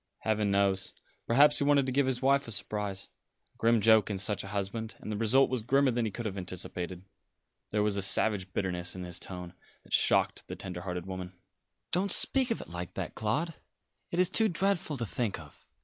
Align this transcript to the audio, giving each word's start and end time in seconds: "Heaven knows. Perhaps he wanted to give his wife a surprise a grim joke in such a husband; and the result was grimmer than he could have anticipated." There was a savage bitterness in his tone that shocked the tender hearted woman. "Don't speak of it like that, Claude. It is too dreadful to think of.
"Heaven 0.21 0.49
knows. 0.49 0.93
Perhaps 1.27 1.59
he 1.59 1.63
wanted 1.63 1.85
to 1.85 1.91
give 1.91 2.07
his 2.07 2.23
wife 2.23 2.47
a 2.47 2.51
surprise 2.51 3.07
a 3.53 3.57
grim 3.57 3.79
joke 3.81 4.09
in 4.09 4.17
such 4.17 4.43
a 4.43 4.47
husband; 4.47 4.95
and 4.97 5.11
the 5.11 5.15
result 5.15 5.47
was 5.47 5.61
grimmer 5.61 5.91
than 5.91 6.05
he 6.05 6.09
could 6.11 6.25
have 6.25 6.39
anticipated." 6.39 7.03
There 7.69 7.83
was 7.83 7.97
a 7.97 8.01
savage 8.01 8.51
bitterness 8.51 8.95
in 8.95 9.03
his 9.03 9.19
tone 9.19 9.53
that 9.83 9.93
shocked 9.93 10.47
the 10.47 10.55
tender 10.55 10.81
hearted 10.81 11.05
woman. 11.05 11.33
"Don't 11.91 12.11
speak 12.11 12.49
of 12.49 12.61
it 12.61 12.69
like 12.69 12.95
that, 12.95 13.13
Claude. 13.13 13.53
It 14.09 14.17
is 14.17 14.31
too 14.31 14.47
dreadful 14.49 14.97
to 14.97 15.05
think 15.05 15.39
of. 15.39 15.67